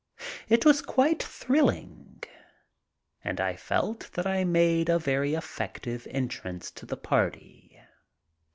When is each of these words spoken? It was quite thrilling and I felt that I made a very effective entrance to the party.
It 0.49 0.65
was 0.65 0.81
quite 0.81 1.21
thrilling 1.21 2.23
and 3.23 3.39
I 3.39 3.55
felt 3.55 4.09
that 4.13 4.25
I 4.25 4.43
made 4.43 4.89
a 4.89 4.97
very 4.97 5.35
effective 5.35 6.07
entrance 6.09 6.71
to 6.71 6.87
the 6.87 6.97
party. 6.97 7.79